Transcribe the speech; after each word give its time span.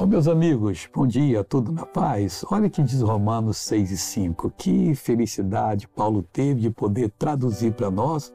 Ô, 0.00 0.06
meus 0.06 0.26
amigos, 0.26 0.88
bom 0.94 1.06
dia, 1.06 1.44
tudo 1.44 1.70
na 1.70 1.84
paz? 1.84 2.42
Olha 2.50 2.68
o 2.68 2.70
que 2.70 2.82
diz 2.82 3.02
Romanos 3.02 3.58
6 3.58 3.90
e 3.90 3.98
5. 3.98 4.50
Que 4.56 4.94
felicidade 4.94 5.86
Paulo 5.86 6.22
teve 6.22 6.62
de 6.62 6.70
poder 6.70 7.10
traduzir 7.18 7.74
para 7.74 7.90
nós 7.90 8.32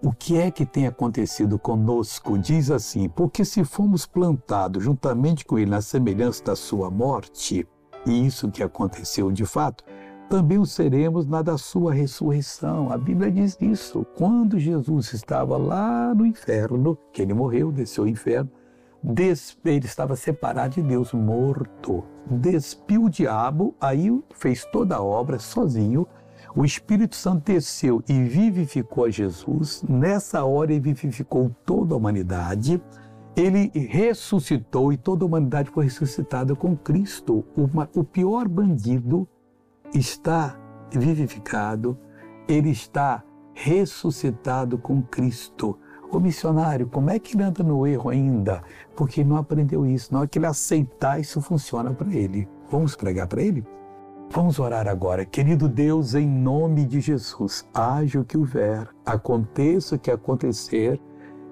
o 0.00 0.12
que 0.12 0.36
é 0.36 0.52
que 0.52 0.64
tem 0.64 0.86
acontecido 0.86 1.58
conosco. 1.58 2.38
Diz 2.38 2.70
assim: 2.70 3.08
Porque 3.08 3.44
se 3.44 3.64
fomos 3.64 4.06
plantados 4.06 4.84
juntamente 4.84 5.44
com 5.44 5.58
ele 5.58 5.68
na 5.68 5.82
semelhança 5.82 6.44
da 6.44 6.54
sua 6.54 6.88
morte, 6.92 7.66
e 8.06 8.24
isso 8.24 8.48
que 8.48 8.62
aconteceu 8.62 9.32
de 9.32 9.44
fato, 9.44 9.82
também 10.30 10.58
o 10.58 10.64
seremos 10.64 11.26
na 11.26 11.42
da 11.42 11.58
sua 11.58 11.92
ressurreição. 11.92 12.92
A 12.92 12.96
Bíblia 12.96 13.32
diz 13.32 13.58
isso. 13.60 14.06
Quando 14.16 14.60
Jesus 14.60 15.12
estava 15.12 15.56
lá 15.56 16.14
no 16.14 16.24
inferno, 16.24 16.96
que 17.12 17.20
ele 17.20 17.34
morreu, 17.34 17.72
desceu 17.72 18.04
ao 18.04 18.08
inferno, 18.08 18.48
ele 19.64 19.84
estava 19.84 20.16
separado 20.16 20.76
de 20.76 20.82
Deus, 20.82 21.12
morto. 21.12 22.04
Despiu 22.26 23.04
o 23.04 23.10
diabo, 23.10 23.74
aí 23.78 24.10
fez 24.34 24.64
toda 24.64 24.96
a 24.96 25.02
obra 25.02 25.38
sozinho. 25.38 26.06
O 26.56 26.64
Espírito 26.64 27.14
Santo 27.14 27.44
desceu 27.44 28.02
e 28.08 28.22
vivificou 28.22 29.04
a 29.04 29.10
Jesus. 29.10 29.82
Nessa 29.86 30.44
hora, 30.44 30.72
ele 30.72 30.80
vivificou 30.80 31.50
toda 31.66 31.94
a 31.94 31.98
humanidade. 31.98 32.80
Ele 33.36 33.70
ressuscitou 33.74 34.92
e 34.92 34.96
toda 34.96 35.24
a 35.24 35.26
humanidade 35.26 35.70
foi 35.70 35.84
ressuscitada 35.84 36.54
com 36.54 36.76
Cristo. 36.76 37.44
o 37.94 38.04
pior 38.04 38.48
bandido 38.48 39.28
está 39.92 40.58
vivificado, 40.90 41.98
ele 42.48 42.70
está 42.70 43.22
ressuscitado 43.52 44.78
com 44.78 45.02
Cristo. 45.02 45.78
O 46.14 46.20
missionário, 46.20 46.86
como 46.86 47.10
é 47.10 47.18
que 47.18 47.34
ele 47.34 47.42
anda 47.42 47.64
no 47.64 47.84
erro 47.84 48.08
ainda? 48.08 48.62
Porque 48.94 49.22
ele 49.22 49.30
não 49.30 49.36
aprendeu 49.36 49.84
isso. 49.84 50.12
Na 50.12 50.20
hora 50.20 50.28
que 50.28 50.38
ele 50.38 50.46
aceitar, 50.46 51.20
isso 51.20 51.42
funciona 51.42 51.92
para 51.92 52.14
ele. 52.14 52.48
Vamos 52.70 52.94
pregar 52.94 53.26
para 53.26 53.42
ele? 53.42 53.64
Vamos 54.30 54.60
orar 54.60 54.86
agora. 54.86 55.24
Querido 55.24 55.68
Deus, 55.68 56.14
em 56.14 56.24
nome 56.24 56.84
de 56.84 57.00
Jesus, 57.00 57.68
haja 57.74 58.20
o 58.20 58.24
que 58.24 58.38
houver, 58.38 58.88
aconteça 59.04 59.96
o 59.96 59.98
que 59.98 60.08
acontecer, 60.08 61.00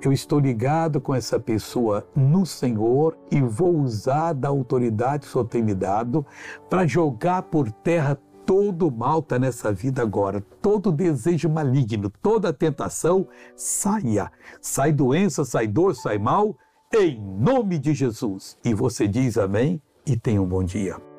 eu 0.00 0.12
estou 0.12 0.38
ligado 0.38 1.00
com 1.00 1.12
essa 1.12 1.40
pessoa 1.40 2.06
no 2.14 2.46
Senhor 2.46 3.18
e 3.32 3.40
vou 3.40 3.76
usar 3.80 4.32
da 4.32 4.48
autoridade 4.48 5.22
que 5.22 5.28
o 5.28 5.30
Senhor 5.32 5.44
tem 5.44 5.62
me 5.62 5.74
dado 5.74 6.24
para 6.70 6.86
jogar 6.86 7.42
por 7.42 7.68
terra 7.70 8.16
todo 8.46 8.90
mal 8.90 9.20
está 9.20 9.38
nessa 9.38 9.72
vida 9.72 10.02
agora, 10.02 10.40
todo 10.60 10.92
desejo 10.92 11.48
maligno, 11.48 12.10
toda 12.22 12.52
tentação, 12.52 13.26
saia. 13.56 14.30
Sai 14.60 14.92
doença, 14.92 15.44
sai 15.44 15.66
dor, 15.66 15.94
sai 15.94 16.18
mal, 16.18 16.56
em 16.94 17.20
nome 17.20 17.78
de 17.78 17.94
Jesus. 17.94 18.58
E 18.64 18.74
você 18.74 19.08
diz 19.08 19.38
amém 19.38 19.80
e 20.06 20.16
tenha 20.16 20.42
um 20.42 20.46
bom 20.46 20.62
dia. 20.62 21.11